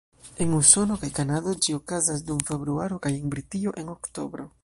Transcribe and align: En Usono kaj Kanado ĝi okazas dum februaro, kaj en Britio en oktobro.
En 0.43 0.53
Usono 0.59 0.95
kaj 1.01 1.09
Kanado 1.17 1.53
ĝi 1.65 1.75
okazas 1.79 2.25
dum 2.31 2.41
februaro, 2.49 2.99
kaj 3.05 3.11
en 3.21 3.31
Britio 3.35 3.75
en 3.83 3.93
oktobro. 3.97 4.51